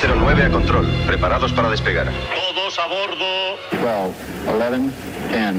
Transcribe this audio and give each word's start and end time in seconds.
209 0.00 0.44
a 0.44 0.50
control, 0.50 0.86
preparados 1.06 1.52
para 1.52 1.70
despegar. 1.70 2.06
Todos 2.34 2.78
a 2.78 2.86
bordo. 2.86 3.58
12, 3.72 4.14
11, 4.48 4.90
10, 5.30 5.54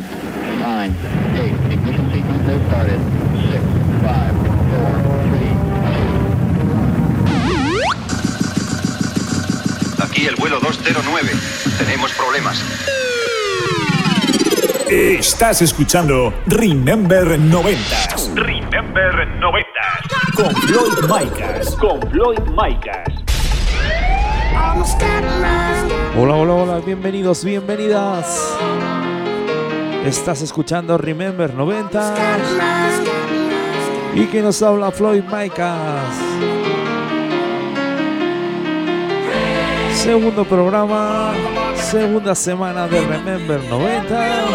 9, 0.60 0.92
8, 1.34 1.74
ignition 1.74 2.12
sequence 2.12 2.48
has 2.48 2.62
started. 2.68 3.00
6, 3.50 3.62
5, 4.02 4.02
4, 4.02 4.34
3, 9.98 10.04
Aquí 10.04 10.26
el 10.28 10.36
vuelo 10.36 10.60
209. 10.60 11.61
Tenemos 11.78 12.12
problemas. 12.14 12.64
Estás 14.90 15.62
escuchando 15.62 16.34
Remember 16.48 17.40
90 17.40 17.80
Remember 18.36 19.28
90. 19.40 19.68
con 20.36 20.56
Floyd 20.56 21.10
Micas. 21.10 21.76
Con 21.76 22.02
Floyd 22.12 22.40
Micas. 22.50 23.08
Hola, 26.18 26.36
hola, 26.36 26.54
hola, 26.54 26.80
bienvenidos, 26.86 27.44
bienvenidas. 27.44 28.58
Estás 30.06 30.42
escuchando 30.42 30.98
Remember 30.98 31.54
90 31.54 32.38
y 34.16 34.26
que 34.26 34.42
nos 34.42 34.62
habla 34.62 34.92
Floyd 34.92 35.24
Micas. 35.24 36.16
Segundo 39.94 40.44
programa, 40.46 41.32
segunda 41.92 42.34
semana 42.34 42.88
de 42.88 43.02
Remember 43.02 43.62
90. 43.70 44.46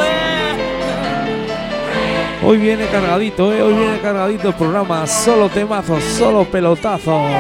Hoy 2.43 2.57
viene 2.57 2.87
cargadito, 2.87 3.53
¿eh? 3.53 3.61
hoy 3.61 3.75
viene 3.75 4.01
cargadito 4.01 4.49
el 4.49 4.55
programa, 4.55 5.07
solo 5.07 5.51
temazos, 5.51 6.03
solo 6.03 6.47
pelotazos. 6.47 7.31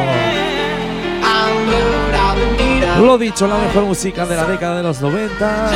Lo 3.01 3.17
dicho, 3.17 3.47
la 3.47 3.57
mejor 3.57 3.85
música 3.85 4.27
de 4.27 4.37
la 4.37 4.45
década 4.45 4.77
de 4.77 4.83
los 4.83 5.01
90, 5.01 5.71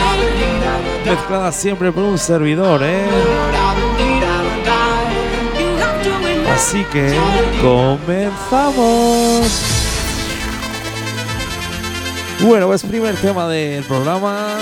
mezclada 1.06 1.50
siempre 1.50 1.90
por 1.90 2.04
un 2.04 2.18
servidor, 2.18 2.82
¿eh? 2.82 3.06
Así 6.52 6.84
que 6.92 7.16
comenzamos. 7.62 9.00
Bueno, 12.42 12.68
pues 12.68 12.82
primer 12.82 13.14
tema 13.16 13.46
del 13.48 13.84
programa. 13.84 14.56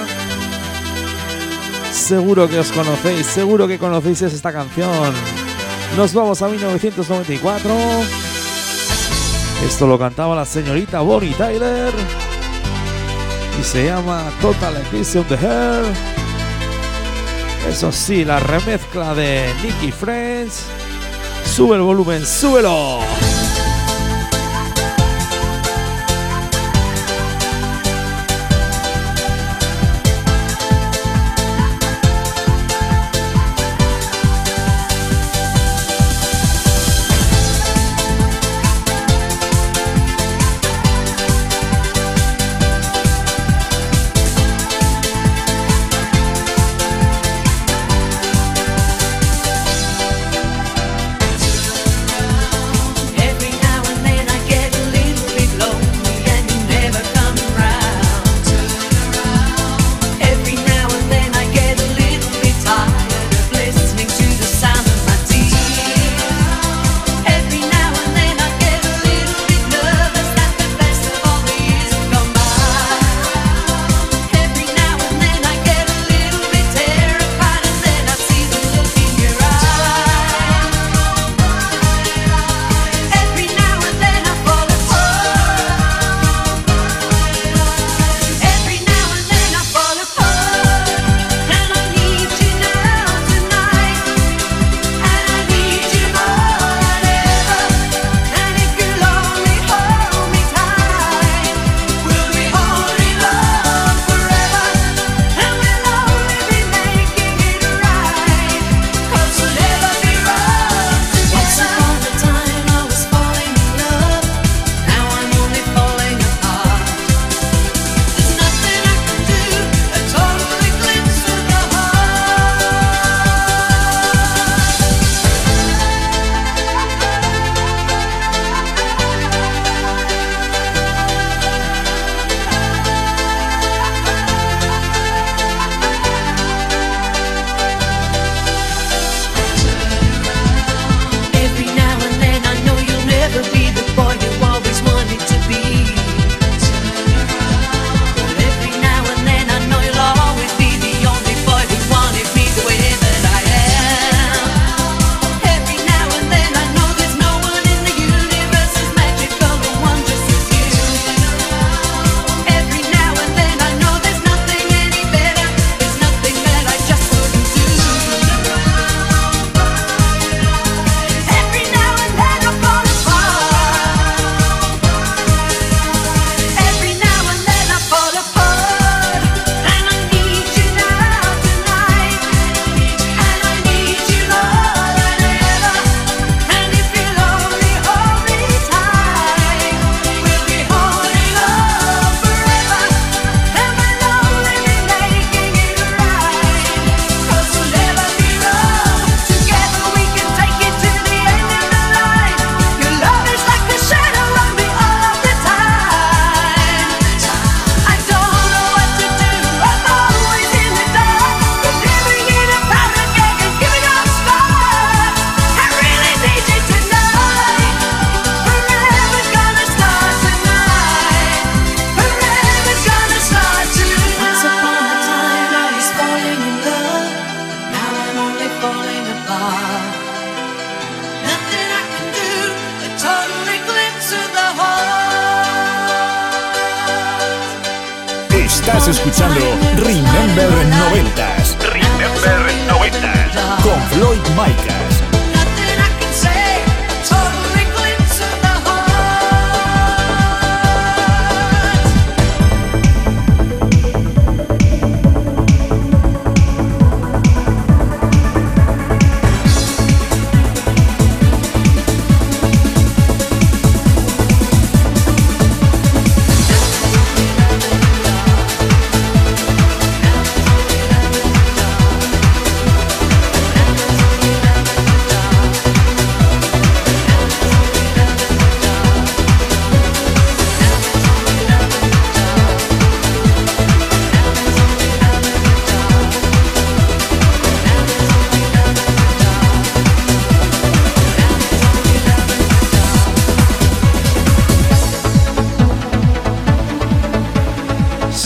Seguro 1.92 2.48
que 2.48 2.58
os 2.58 2.72
conocéis, 2.72 3.26
seguro 3.26 3.68
que 3.68 3.78
conocéis 3.78 4.22
esta 4.22 4.52
canción. 4.52 5.14
Nos 5.96 6.12
vamos 6.12 6.42
a 6.42 6.48
1994. 6.48 7.74
Esto 9.64 9.86
lo 9.86 9.98
cantaba 9.98 10.34
la 10.34 10.44
señorita 10.44 11.00
Bonnie 11.00 11.34
Tyler. 11.34 11.92
Y 13.60 13.62
se 13.62 13.86
llama 13.86 14.24
Total 14.40 14.76
Eclipse 14.76 15.18
of 15.20 15.28
the 15.28 15.36
Hair. 15.36 15.84
Eso 17.68 17.92
sí, 17.92 18.24
la 18.24 18.40
remezcla 18.40 19.14
de 19.14 19.52
Nicky 19.62 19.92
Friends. 19.92 20.64
Sube 21.44 21.76
el 21.76 21.82
volumen, 21.82 22.24
súbelo. 22.26 22.98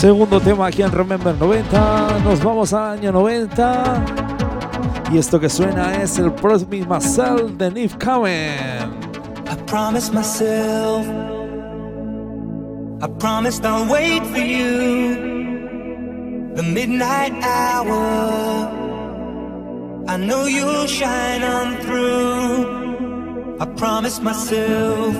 Segundo 0.03 0.41
tema 0.41 0.67
aquí 0.67 0.81
en 0.81 0.91
Remember 0.91 1.33
90. 1.33 2.19
Nos 2.25 2.43
vamos 2.43 2.73
al 2.73 2.99
año 2.99 3.13
90. 3.13 4.03
Y 5.13 5.17
esto 5.17 5.39
que 5.39 5.47
suena 5.47 5.95
es 5.95 6.19
el 6.19 6.33
Promise 6.33 6.65
Myself 6.65 7.51
de 7.57 7.71
Neve 7.71 7.97
Cohen. 8.03 8.99
I 9.49 9.55
promised 9.65 10.13
myself, 10.13 11.07
I 13.01 13.07
promised 13.17 13.65
I'll 13.65 13.89
wait 13.89 14.25
for 14.25 14.41
you. 14.41 15.15
The 16.55 16.63
midnight 16.63 17.31
hour, 17.41 18.67
I 20.09 20.17
know 20.17 20.47
you'll 20.47 20.85
shine 20.85 21.43
on 21.43 21.77
through. 21.77 23.57
I 23.61 23.65
promised 23.77 24.21
myself, 24.21 25.15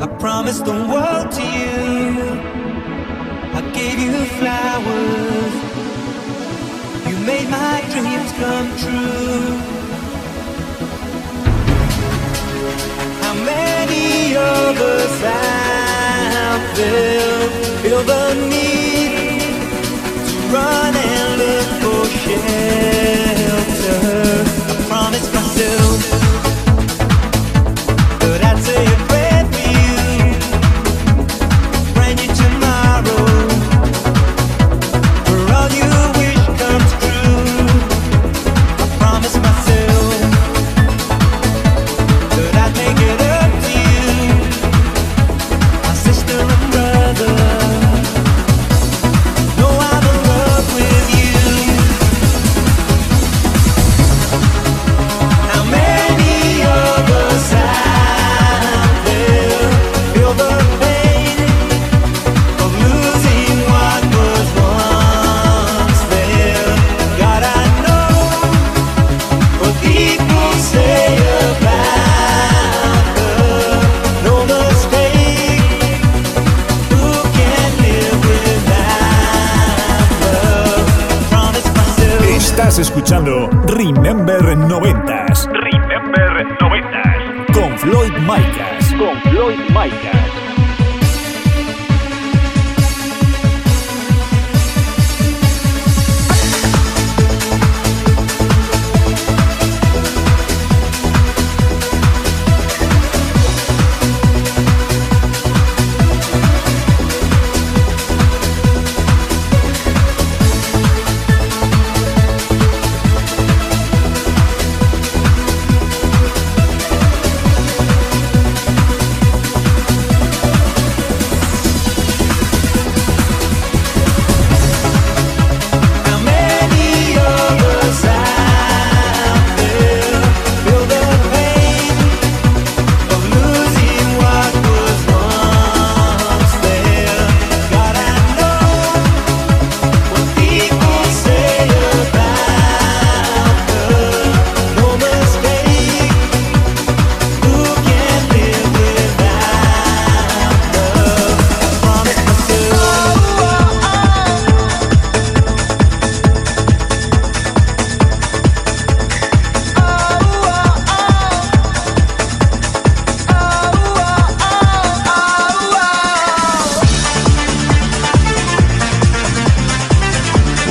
I 0.00 0.06
promised 0.20 0.64
the 0.64 0.86
world 0.86 1.32
to 1.32 1.42
you. 1.42 2.53
I 3.56 3.60
gave 3.72 3.98
you 4.00 4.12
flowers, 4.38 5.54
you 7.08 7.16
made 7.24 7.48
my 7.48 7.80
dreams 7.92 8.32
come 8.40 8.68
true. 8.82 9.58
How 13.22 13.34
many 13.52 14.34
of 14.36 14.76
us 14.96 15.22
out 15.22 16.62
there 16.74 17.48
feel 17.80 18.02
the 18.02 18.34
need 18.50 19.40
to 20.28 20.36
run 20.52 20.94
and 20.96 21.38
look 21.38 21.68
for 21.82 22.04
shelter? 22.22 23.33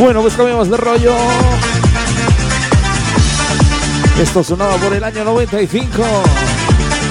Bueno, 0.04 0.22
pues 0.22 0.34
cambiamos 0.34 0.70
de 0.70 0.76
rollo. 0.76 1.16
Esto 4.22 4.44
sonaba 4.44 4.76
por 4.76 4.94
el 4.94 5.02
año 5.02 5.24
95. 5.24 6.04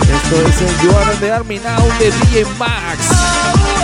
Esto 0.02 0.46
es 0.46 0.60
el 0.60 0.78
You 0.82 0.90
in 0.90 1.20
the 1.20 1.32
Army 1.32 1.58
de 1.58 2.10
DJ 2.10 2.44
Max. 2.58 3.81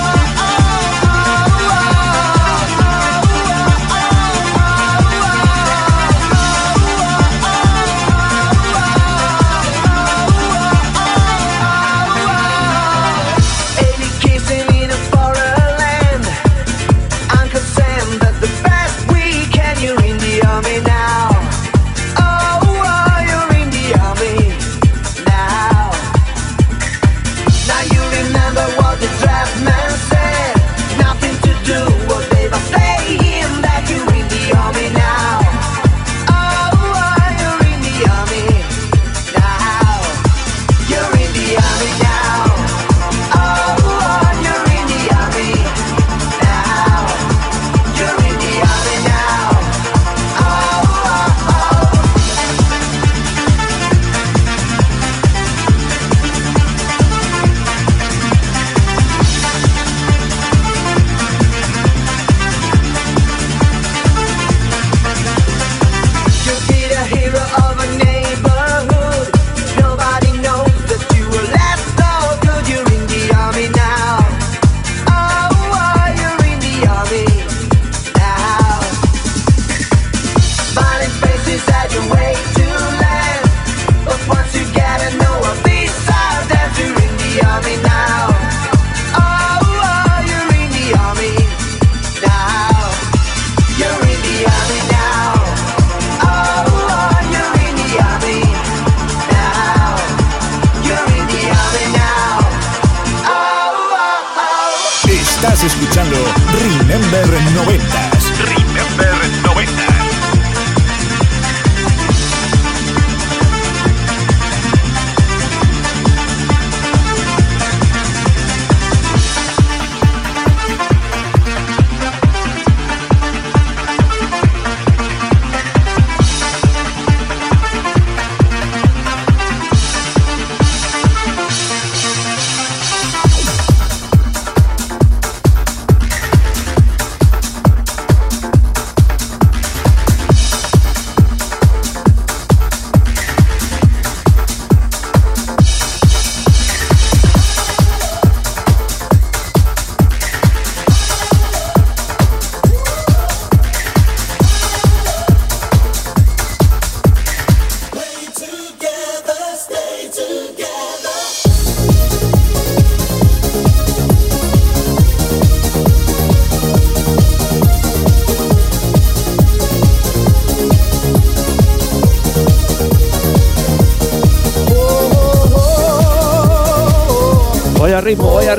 Denver 107.11 107.41
90. 107.55 108.18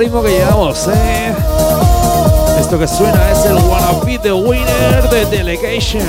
ritmo 0.09 0.23
que 0.23 0.29
llegamos, 0.29 0.87
¿eh? 0.87 1.35
Esto 2.59 2.79
que 2.79 2.87
suena 2.87 3.31
es 3.31 3.45
el 3.45 3.57
Wanna 3.57 3.91
Be 4.03 4.17
the 4.17 4.33
Winner 4.33 5.07
de 5.11 5.25
Delegation. 5.25 6.03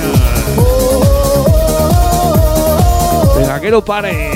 Venga, 3.37 3.59
que 3.59 3.69
no 3.69 3.85
pare. 3.85 4.31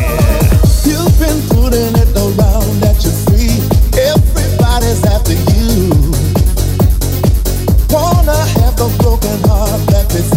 Wanna 7.89 8.33
have 8.33 8.75
the 8.75 8.89
broken 8.99 9.39
heart 9.49 9.87
that 9.87 10.34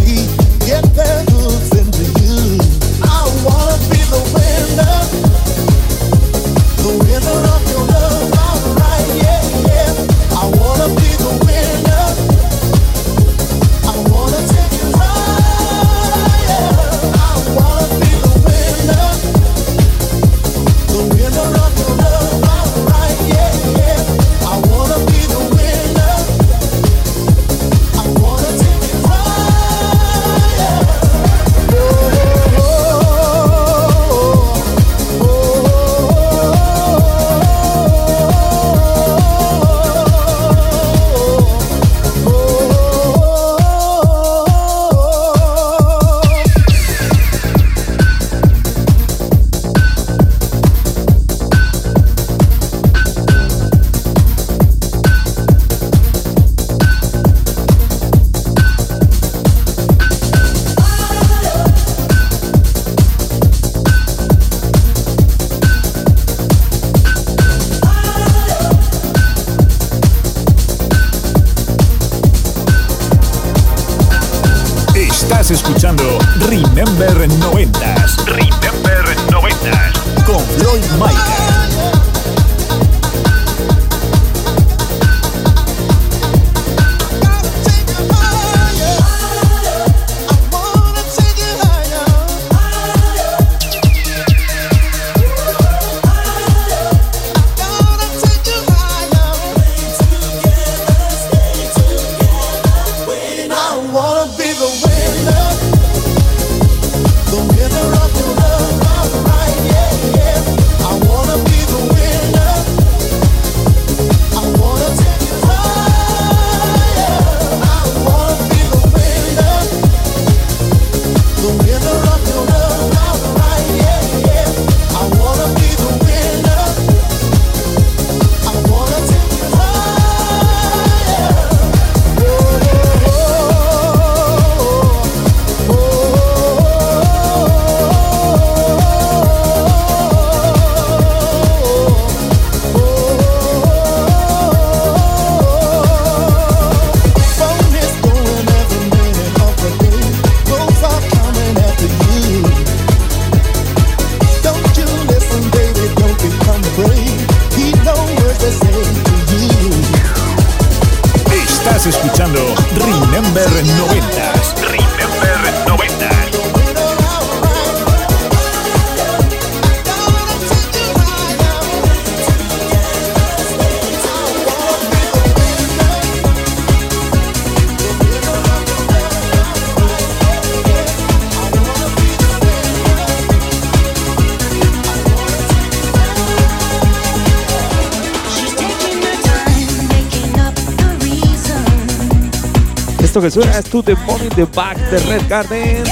Esto 193.19 193.27
que 193.27 193.31
suena 193.33 193.59
es 193.59 193.65
To 193.65 193.83
The 193.83 193.97
Morning 193.97 194.29
The 194.29 194.45
Back 194.45 194.79
de 194.91 194.99
Red 195.01 195.23
Garden. 195.29 195.83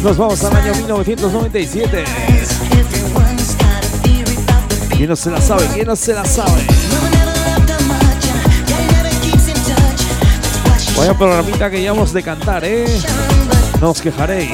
Nos 0.00 0.16
vamos 0.16 0.44
al 0.44 0.54
año 0.54 0.72
1997. 0.76 2.04
¿Quién 4.90 5.08
no 5.08 5.16
se 5.16 5.28
la 5.28 5.40
sabe? 5.40 5.66
¿Quién 5.74 5.88
no 5.88 5.96
se 5.96 6.14
la 6.14 6.24
sabe? 6.24 6.64
Vaya 10.96 11.14
programita 11.18 11.68
que 11.68 11.80
llevamos 11.80 12.12
de 12.12 12.22
cantar, 12.22 12.64
¿eh? 12.64 12.86
No 13.80 13.90
os 13.90 14.00
quejaréis. 14.00 14.52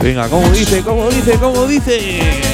Venga, 0.00 0.30
como 0.30 0.48
dice, 0.48 0.80
como 0.80 1.10
dice, 1.10 1.32
como 1.34 1.66
dice. 1.66 2.53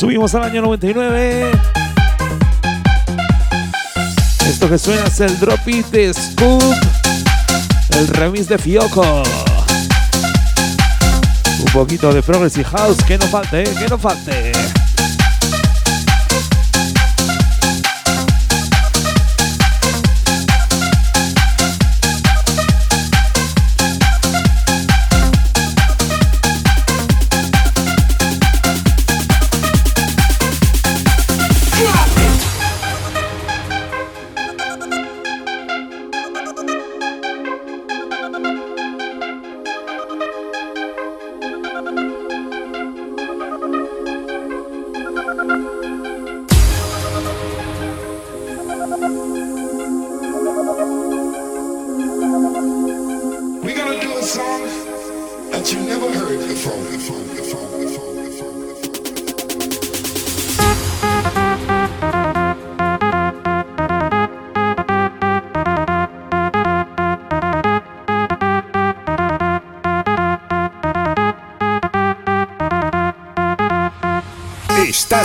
subimos 0.00 0.34
al 0.34 0.44
año 0.44 0.62
99. 0.62 1.50
Esto 4.48 4.66
que 4.66 4.78
suena 4.78 5.04
es 5.04 5.20
el 5.20 5.38
Drop 5.38 5.68
It 5.68 5.86
de 5.88 6.14
Scoop, 6.14 6.74
el 7.98 8.08
remix 8.08 8.48
de 8.48 8.56
Fioco. 8.56 9.22
Un 11.58 11.72
poquito 11.74 12.14
de 12.14 12.22
Progressive 12.22 12.64
House, 12.64 12.96
que 13.04 13.18
no 13.18 13.26
falte, 13.26 13.64
que 13.64 13.88
no 13.90 13.98
falte. 13.98 14.52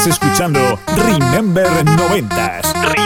escuchando 0.09 0.79
Remember 0.95 1.67
90s. 1.85 3.04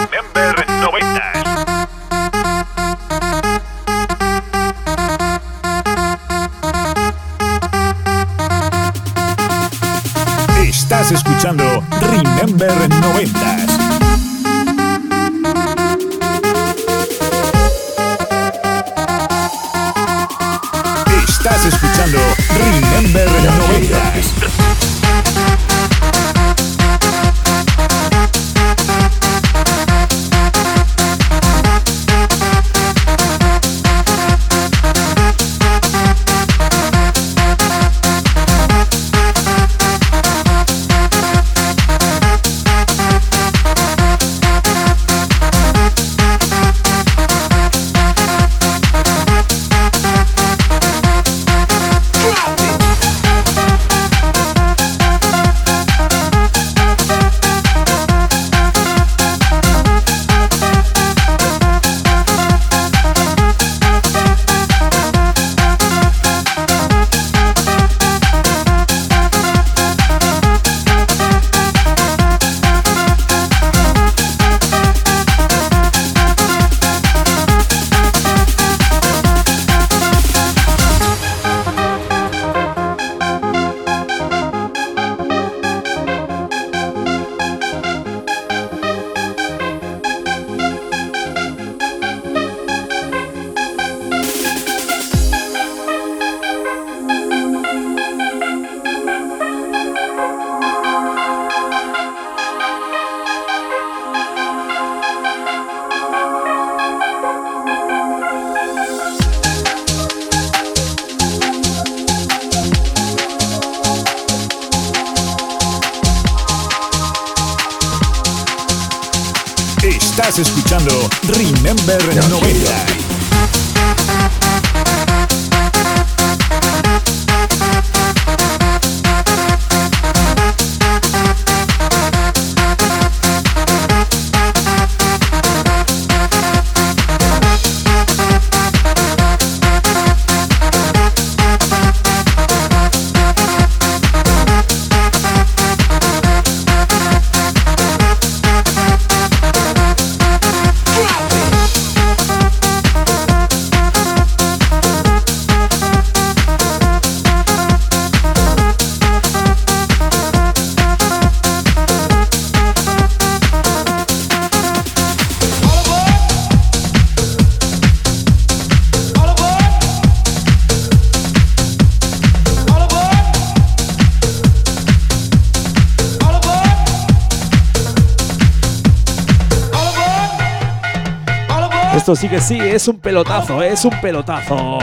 Esto 182.10 182.22
sí 182.22 182.28
que 182.28 182.41
sí, 182.41 182.60
es 182.60 182.88
un 182.88 182.98
pelotazo, 182.98 183.62
es 183.62 183.86
un 183.86 183.91
pelotazo. 184.02 184.80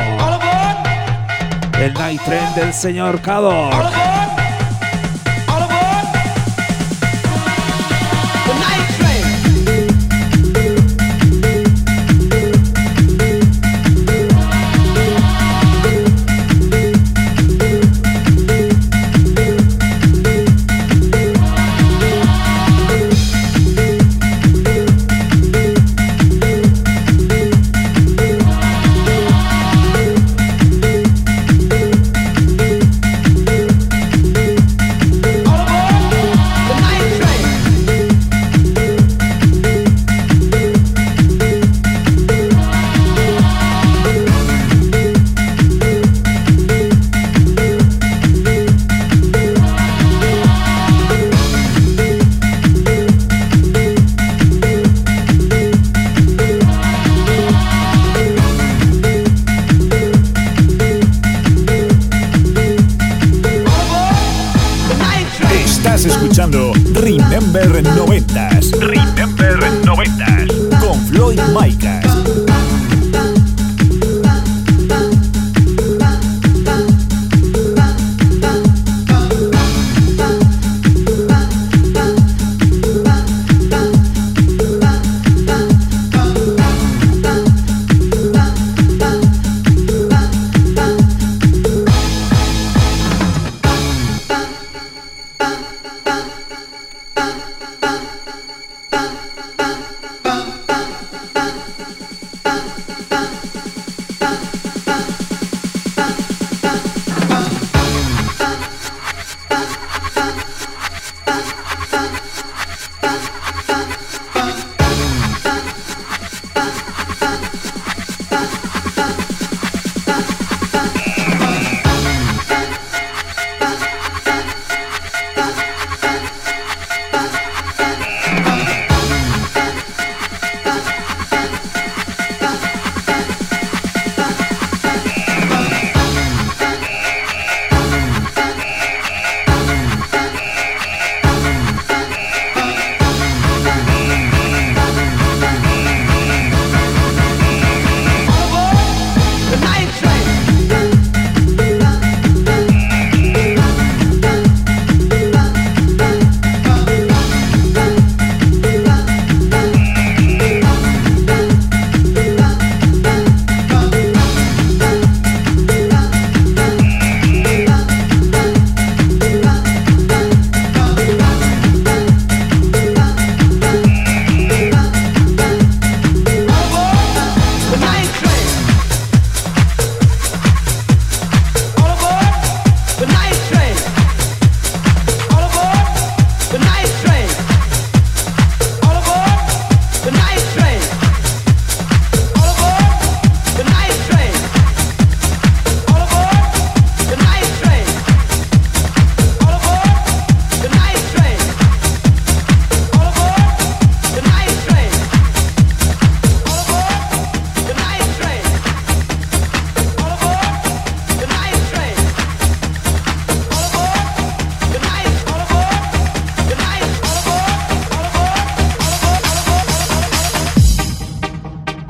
El 1.77 1.93
Night 1.95 2.23
Train 2.23 2.55
del 2.55 2.73
señor 2.73 3.21
Cador. 3.21 3.75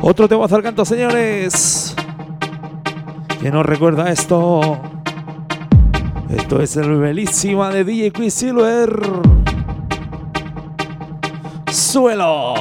Otro 0.09 0.29
tema 0.29 0.45
al 0.45 0.63
canto, 0.63 0.85
señores. 0.85 1.93
¿Quién 3.41 3.55
nos 3.55 3.67
recuerda 3.67 4.13
esto? 4.13 4.81
Esto 6.31 6.63
es 6.63 6.77
el 6.77 6.97
belísima 7.01 7.71
de 7.71 7.83
DJ 7.83 8.13
Quicksilver. 8.13 9.01
Suelo. 11.73 12.55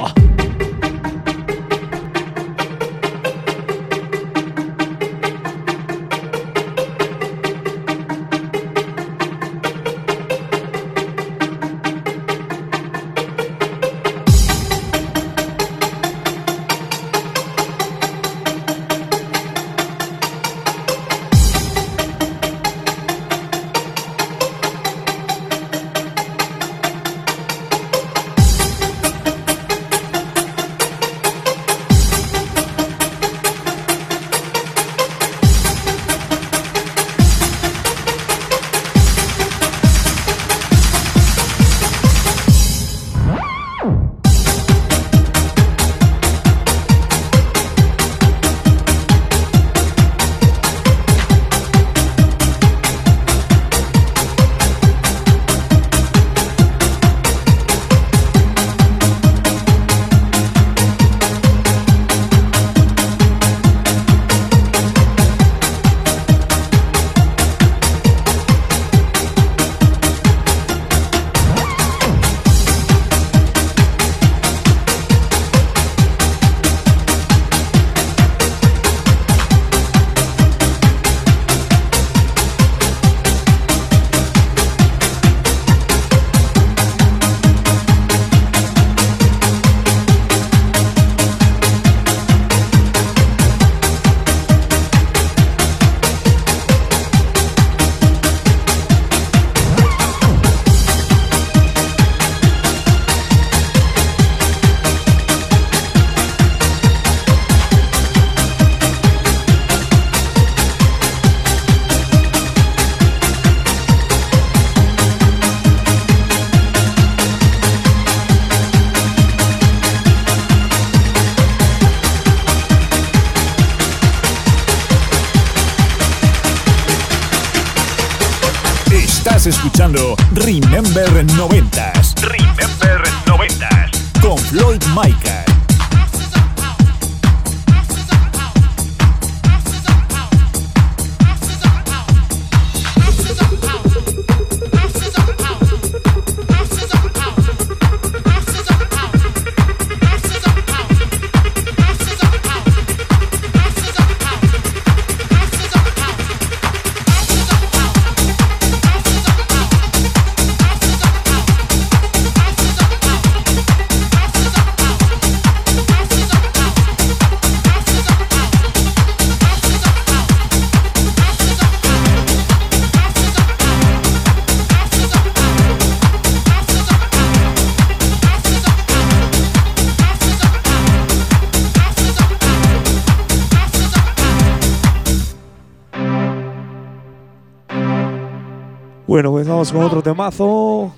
Otro 189.80 190.02
temazo. 190.02 190.92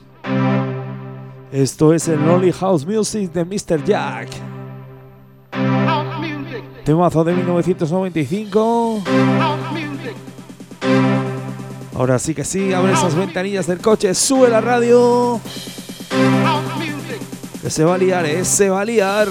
Esto 1.51 1.95
es 1.95 2.09
el 2.09 2.25
Lonely 2.25 2.53
House 2.53 2.87
Music 2.87 3.33
de 3.33 3.45
Mr. 3.45 3.85
Jack. 3.85 4.29
Temazo 6.85 7.25
de 7.25 7.35
1995. 7.35 9.03
Ahora 11.95 12.19
sí 12.19 12.35
que 12.35 12.45
sí, 12.45 12.73
abre 12.73 12.93
esas 12.93 13.15
ventanillas 13.15 13.67
del 13.67 13.79
coche, 13.79 14.15
sube 14.15 14.49
la 14.49 14.61
radio. 14.61 15.41
Que 17.63 17.71
se 17.71 17.85
va 17.85 17.95
a 17.95 17.99
liar, 17.99 18.25
eh, 18.27 18.69
va 18.69 18.81
a 18.81 18.85
liar. 18.85 19.29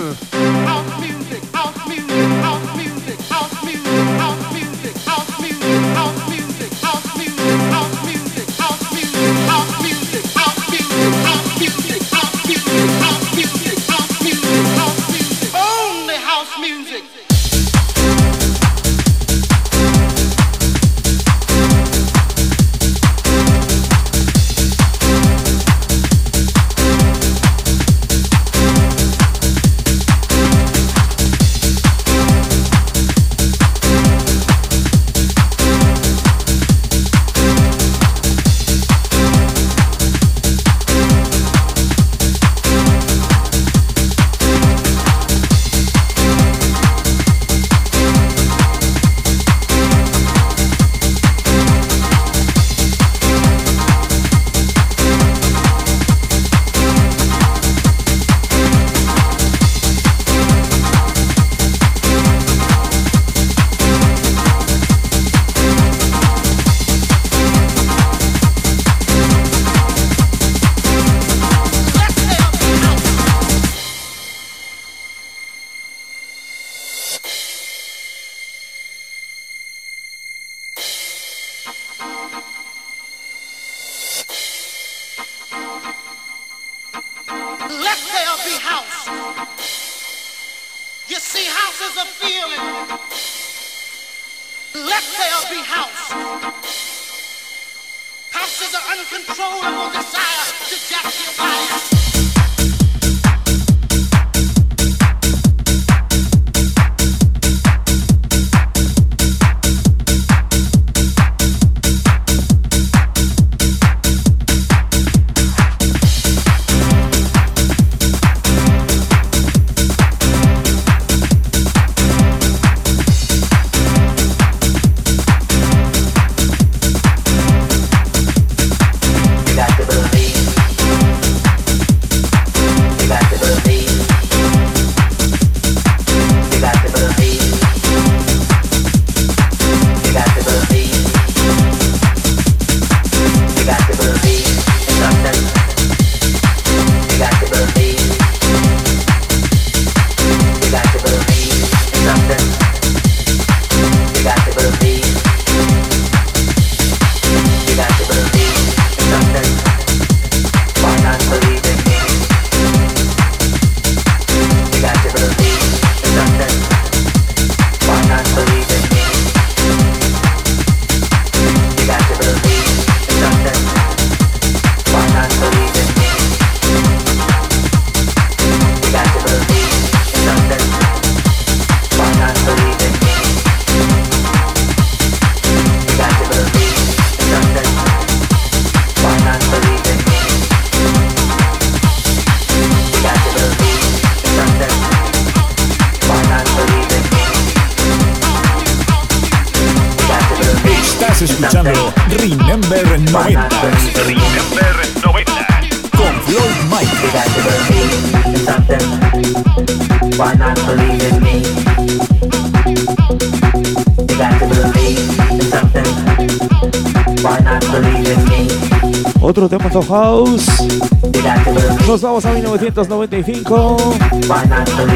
nos 221.98 222.04
vamos 222.04 222.26
a 222.26 222.32
1995. 222.32 223.96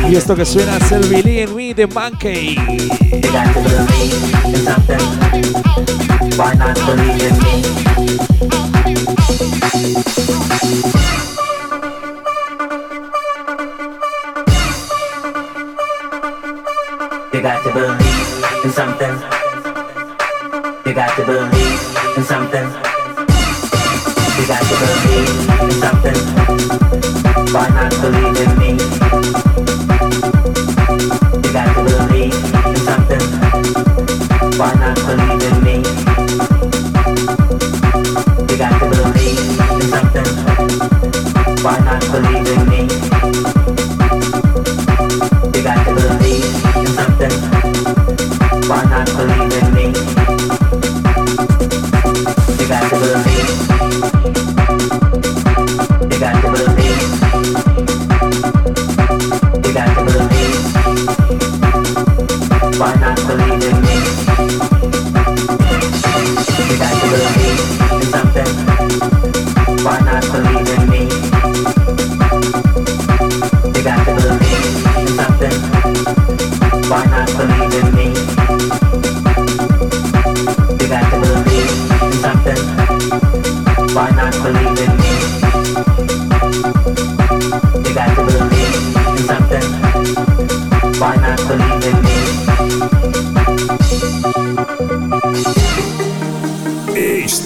Y 0.08 0.16
esto 0.16 0.36
que 0.36 0.46
suena 0.46 0.78
es 0.78 0.92
el 0.92 1.04
Billy 1.08 1.42
and 1.42 1.56
Me 1.56 1.74
de 1.74 1.88
Monkey. 1.88 2.54
You 2.54 2.62
got 17.42 17.64
to 17.64 17.74
believe 17.74 18.44
in 18.64 18.72
something. 18.72 19.20
You 20.86 20.94
got 20.94 21.16
to 21.16 21.26
believe 21.26 21.82
in 22.18 22.24
something 22.24 22.91
is 24.42 24.50
actually 24.50 24.88
being 25.06 25.72
something 25.82 26.20
by 27.54 27.68
not 27.70 27.92
believing 28.02 28.54
me. 28.58 28.72
You 31.44 31.54
got 31.54 31.68
to 31.76 31.82
believe 31.84 32.34
in 32.34 32.76
something 32.88 33.26
by 34.58 34.74
not 34.82 34.96
believing 35.06 35.60
me. 35.64 35.76
You 38.50 38.58
got 38.58 38.74
to 38.80 38.86
believe 38.90 39.40
in 39.76 39.82
something 39.94 40.30
by 41.64 41.78
not 41.86 42.02
believing 42.12 42.64
me. 42.72 42.82
You 45.54 45.62
got 45.64 45.86
to 45.86 45.92
believe 45.94 46.50
in 46.78 46.88
something 46.98 47.36
by 48.68 48.82
not 48.86 49.08
believing 49.18 49.70
me. 49.76 49.86
You 52.60 52.68
got 52.68 52.90
to 52.90 52.96
believe. 53.00 53.71
why 62.82 62.96
not 62.96 63.16
believe? 63.28 63.61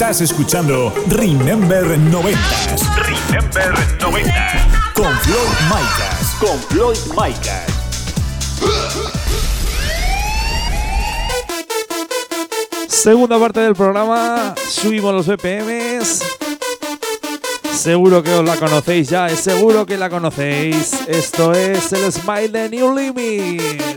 Estás 0.05 0.21
escuchando 0.21 0.93
Remember 1.07 1.97
90 1.97 2.39
Remember 2.95 3.73
90 3.99 4.93
Con 4.93 5.11
Floyd 5.17 5.49
Micas. 5.63 6.35
Con 6.39 6.59
Floyd 6.69 6.97
Micas. 7.09 7.65
Segunda 12.87 13.39
parte 13.39 13.61
del 13.61 13.73
programa, 13.73 14.53
subimos 14.69 15.11
los 15.11 15.25
BPMs. 15.25 16.21
Seguro 17.73 18.21
que 18.21 18.31
os 18.31 18.45
la 18.45 18.57
conocéis 18.57 19.09
ya, 19.09 19.25
es 19.25 19.39
seguro 19.39 19.87
que 19.87 19.97
la 19.97 20.11
conocéis. 20.11 20.93
Esto 21.07 21.53
es 21.53 21.91
el 21.93 22.11
Smile 22.11 22.49
de 22.49 22.69
New 22.69 22.95
Limit. 22.95 23.94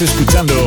Escuchando 0.00 0.57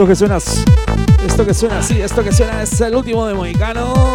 Esto 0.00 0.08
que 0.08 0.16
suena, 0.16 0.38
esto 1.26 1.44
que 1.44 1.52
suena 1.52 1.78
así, 1.80 2.00
esto 2.00 2.24
que 2.24 2.32
suena 2.32 2.62
es 2.62 2.80
el 2.80 2.96
último 2.96 3.26
de 3.26 3.34
Mohicano. 3.34 4.14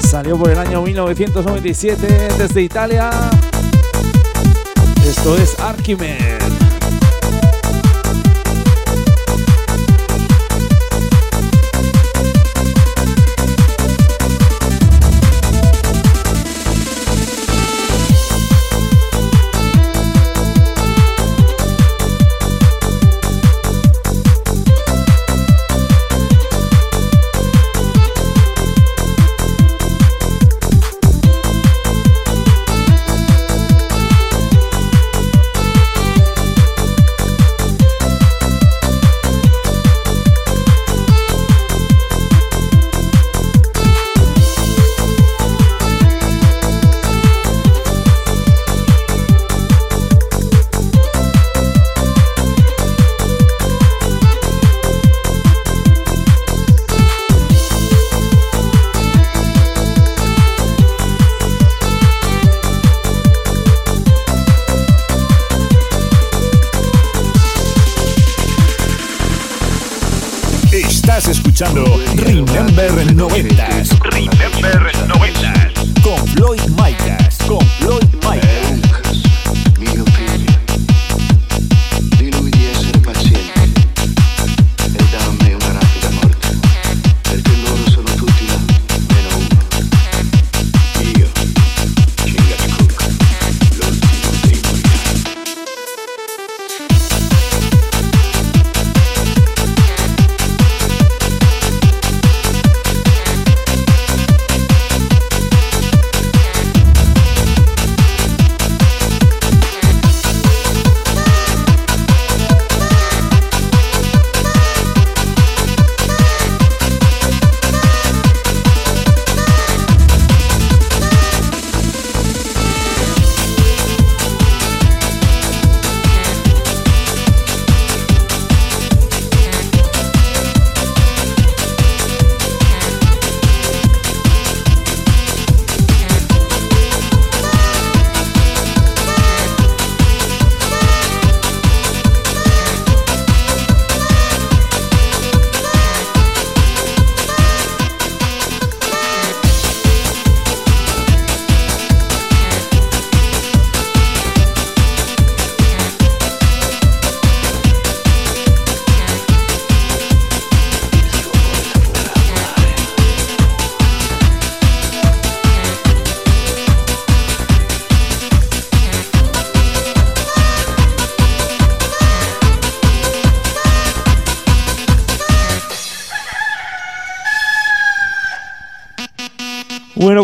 Salió 0.00 0.36
por 0.36 0.50
el 0.50 0.58
año 0.58 0.82
1997 0.82 2.28
desde 2.38 2.60
Italia. 2.60 3.10
Esto 5.06 5.36
es 5.36 5.60
Archimed. 5.60 6.41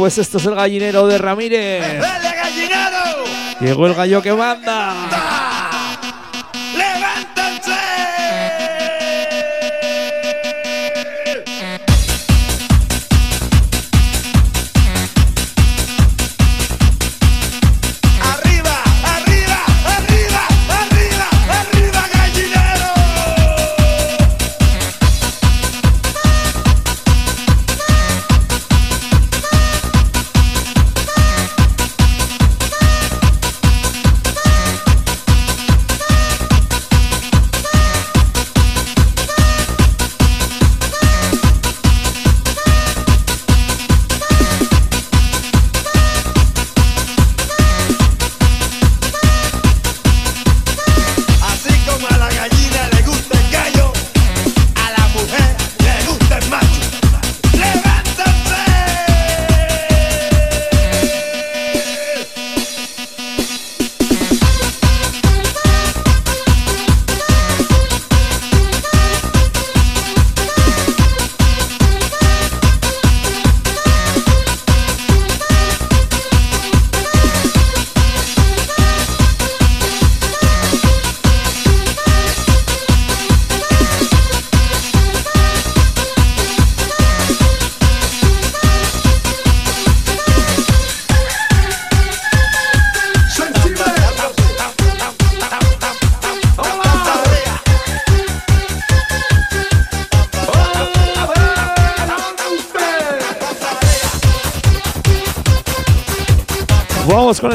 Pues 0.08 0.16
esto 0.16 0.38
es 0.38 0.46
el 0.46 0.54
gallinero 0.54 1.06
de 1.06 1.18
Ramírez. 1.18 2.00
¡Dale, 2.00 2.30
gallinero! 2.34 3.24
Llegó 3.60 3.86
el 3.88 3.94
gallo 3.94 4.22
que 4.22 4.32
manda. 4.32 5.27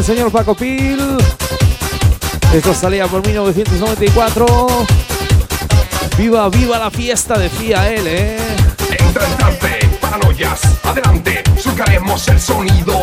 el 0.04 0.08
señor 0.08 0.32
Paco 0.34 0.54
Pil. 0.54 0.99
Esto 2.54 2.74
salía 2.74 3.08
por 3.08 3.26
1994. 3.26 4.68
Viva, 6.18 6.49
viva 6.49 6.78
la 6.78 6.91
fiesta, 6.91 7.38
decía 7.38 7.89
él, 7.89 8.06
¿eh? 8.08 8.38
Entra 8.99 9.26
el 9.26 9.36
trance, 9.38 9.80
paranoias, 10.01 10.62
adelante, 10.84 11.41
surcaremos 11.58 12.28
el 12.28 12.41
sonido 12.41 13.03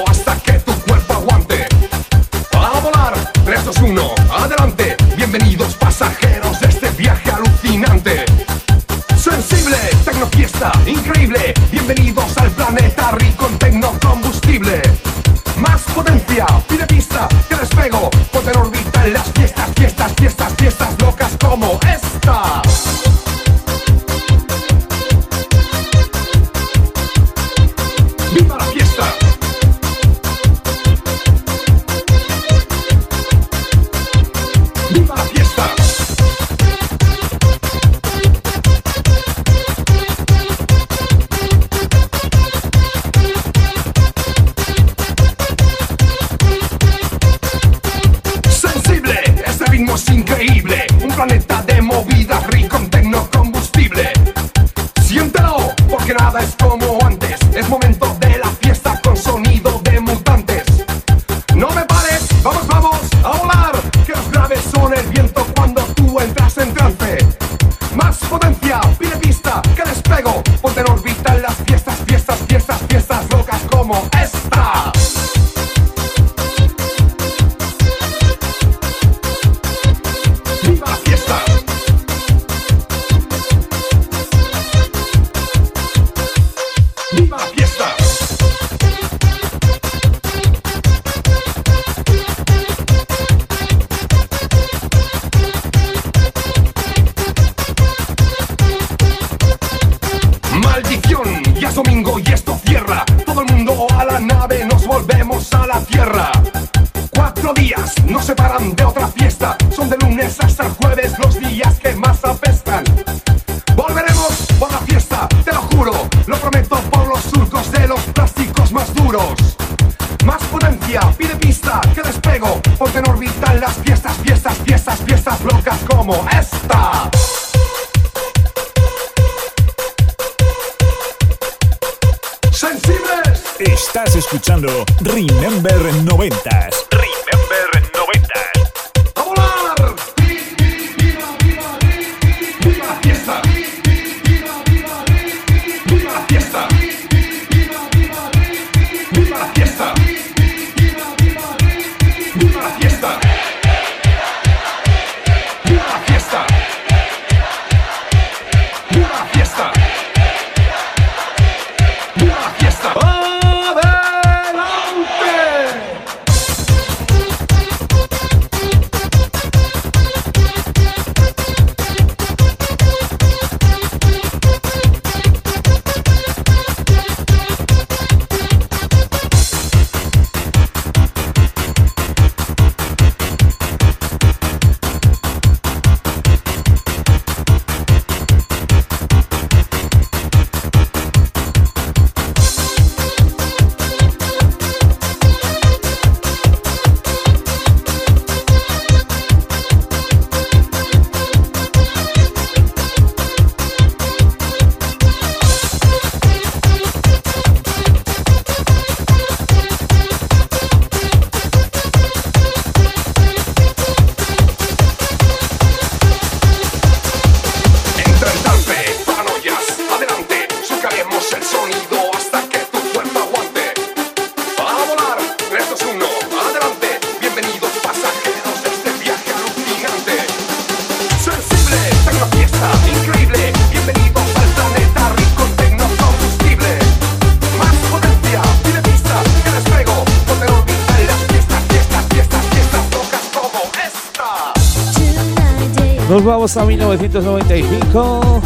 a 246.40 246.64
1995. 246.64 248.40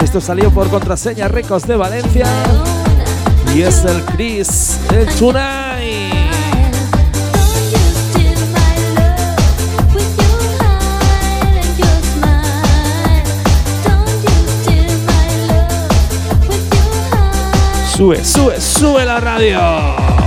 Esto 0.00 0.20
salió 0.20 0.48
por 0.52 0.68
contraseña 0.68 1.26
Ricos 1.26 1.66
de 1.66 1.74
Valencia. 1.74 2.26
Y 3.52 3.62
es 3.62 3.84
el 3.84 4.00
Chris, 4.04 4.78
el 4.92 5.12
Chunai. 5.16 6.12
Sube, 17.96 18.24
sube, 18.24 18.60
sube 18.60 19.04
la 19.04 19.18
radio. 19.18 20.23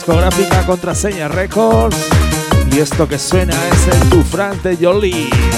discográfica 0.00 0.64
Contraseña 0.64 1.28
Records. 1.28 2.08
Y 2.72 2.78
esto 2.78 3.06
que 3.06 3.18
suena 3.18 3.52
es 3.68 3.88
el 3.88 4.08
Tufrante 4.08 4.78
Jolie. 4.80 5.49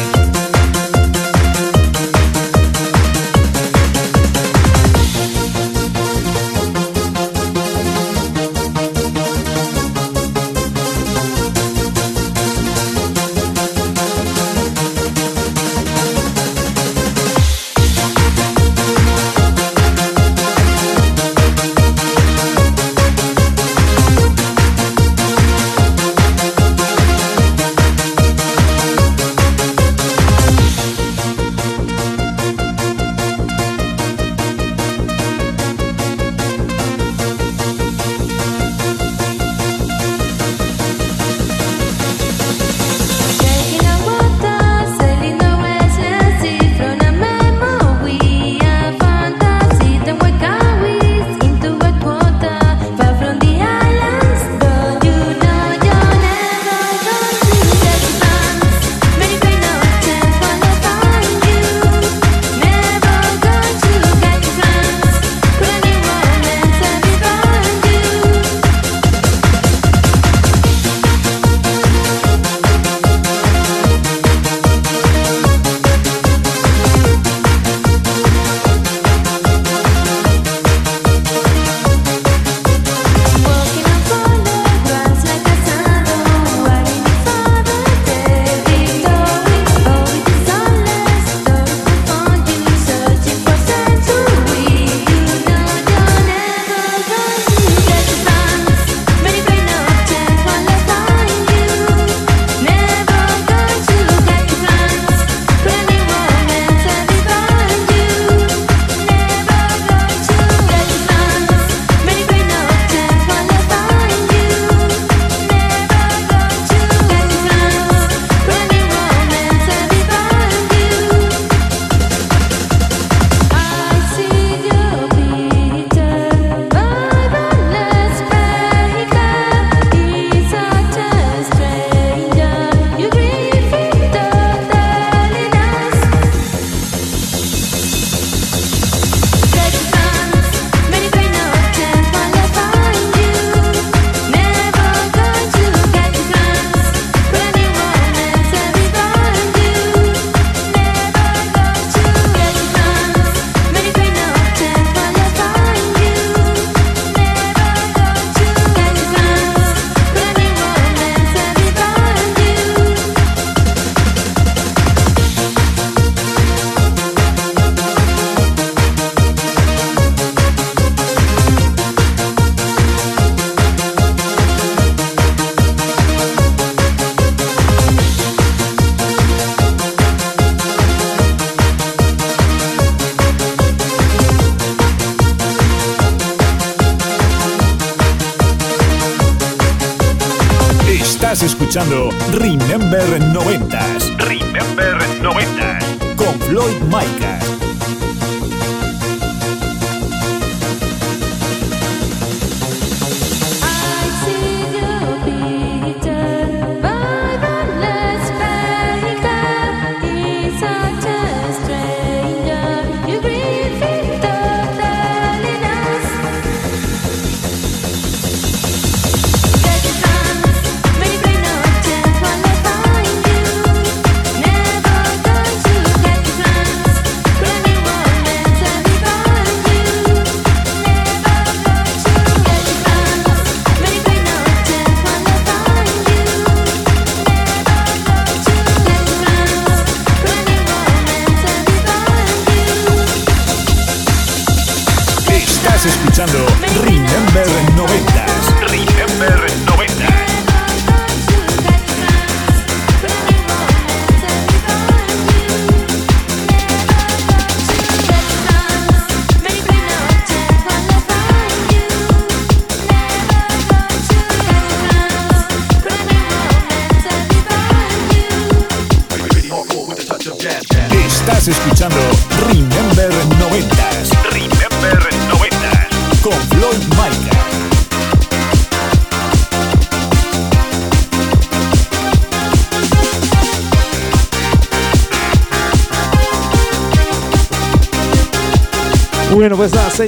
Escuchando 191.43 192.09
Remember 192.34 193.03
90s. 193.34 194.16
Remember 194.28 194.97
90s. 195.20 196.14
Con 196.14 196.38
Floyd 196.40 196.80
Micas. 196.82 197.51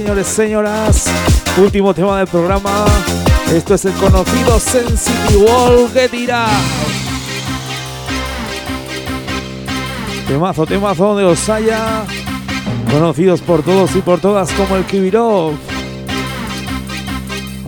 Señores, 0.01 0.27
señoras. 0.27 1.05
Último 1.57 1.93
tema 1.93 2.17
del 2.17 2.27
programa. 2.27 2.85
Esto 3.53 3.75
es 3.75 3.85
el 3.85 3.93
conocido 3.93 4.59
Sensitive 4.59 5.37
Wall 5.37 5.89
It 5.95 6.29
Out. 6.29 6.49
Temazo, 10.27 10.65
temazo 10.65 11.15
de 11.15 11.23
Osaya. 11.23 12.05
Conocidos 12.91 13.39
por 13.39 13.63
todos 13.63 13.95
y 13.95 14.01
por 14.01 14.19
todas 14.19 14.51
como 14.51 14.75
el 14.75 14.83
Kibirov. 14.83 15.53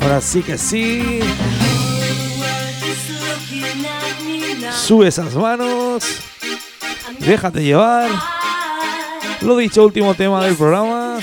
Ahora 0.01 0.19
sí 0.19 0.41
que 0.41 0.57
sí. 0.57 1.21
Sube 4.73 5.07
esas 5.07 5.33
manos. 5.33 6.03
Déjate 7.19 7.63
llevar. 7.63 8.09
Lo 9.39 9.55
dicho, 9.55 9.85
último 9.85 10.13
tema 10.13 10.43
del 10.43 10.57
programa. 10.57 11.19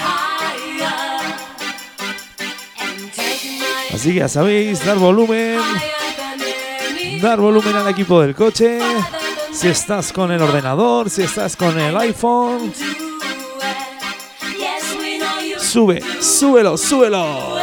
Así 4.05 4.12
ya 4.12 4.28
sabéis, 4.28 4.84
dar 4.84 4.98
volumen. 4.98 5.59
Dar 7.22 7.40
volumen 7.40 7.74
al 7.74 7.88
equipo 7.88 8.20
del 8.20 8.34
coche. 8.34 8.78
Si 9.50 9.68
estás 9.68 10.12
con 10.12 10.30
el 10.30 10.42
ordenador, 10.42 11.09
si 11.09 11.22
estás 11.22 11.57
con 11.57 11.80
el 11.80 11.96
iPhone. 11.96 12.70
Sube, 15.59 16.02
súbelo, 16.20 16.76
súbelo. 16.76 17.53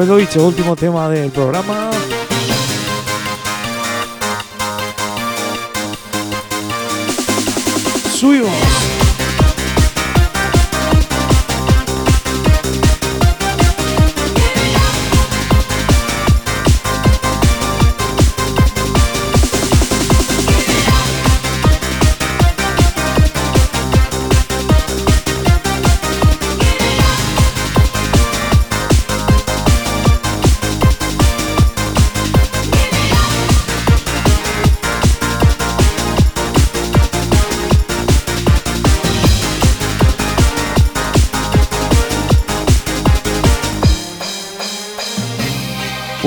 Pues 0.00 0.08
último 0.46 0.74
tema 0.76 1.10
del 1.10 1.30
programa. 1.30 1.90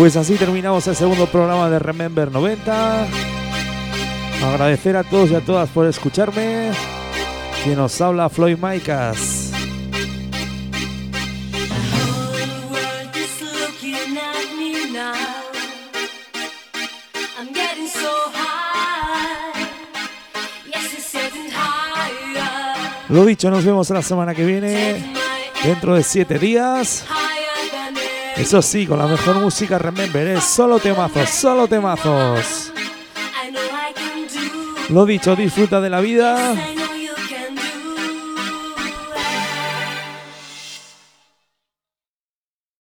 Pues 0.03 0.17
así 0.17 0.35
terminamos 0.35 0.85
el 0.87 0.97
segundo 0.97 1.27
programa 1.27 1.69
de 1.69 1.79
Remember 1.79 2.29
90. 2.29 3.07
Agradecer 4.51 4.97
a 4.97 5.03
todos 5.05 5.31
y 5.31 5.35
a 5.35 5.39
todas 5.39 5.69
por 5.69 5.87
escucharme. 5.87 6.71
Quien 7.63 7.77
nos 7.77 8.01
habla 8.01 8.27
Floyd 8.27 8.57
Maicas. 8.57 9.53
Lo 23.07 23.23
dicho, 23.23 23.49
nos 23.49 23.63
vemos 23.63 23.89
la 23.89 24.01
semana 24.01 24.35
que 24.35 24.45
viene. 24.45 25.13
Dentro 25.63 25.95
de 25.95 26.03
siete 26.03 26.39
días. 26.39 27.05
Eso 28.37 28.61
sí, 28.61 28.87
con 28.87 28.97
la 28.97 29.07
mejor 29.07 29.35
música, 29.35 29.77
remember, 29.77 30.27
es 30.27 30.43
solo 30.43 30.79
temazos, 30.79 31.29
solo 31.29 31.67
temazos. 31.67 32.71
Lo 34.89 35.05
dicho, 35.05 35.35
disfruta 35.35 35.79
de 35.79 35.89
la 35.89 36.01
vida. 36.01 36.55